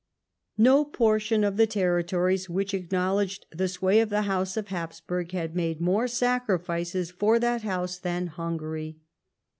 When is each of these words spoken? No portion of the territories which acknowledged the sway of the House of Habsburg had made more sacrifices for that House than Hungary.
No 0.57 0.83
portion 0.83 1.43
of 1.43 1.57
the 1.57 1.67
territories 1.67 2.49
which 2.49 2.73
acknowledged 2.73 3.45
the 3.51 3.67
sway 3.67 3.99
of 3.99 4.09
the 4.09 4.23
House 4.23 4.57
of 4.57 4.69
Habsburg 4.69 5.31
had 5.31 5.55
made 5.55 5.79
more 5.79 6.07
sacrifices 6.07 7.11
for 7.11 7.37
that 7.37 7.61
House 7.61 7.99
than 7.99 8.25
Hungary. 8.25 8.97